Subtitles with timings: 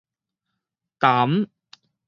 [0.99, 1.45] 澹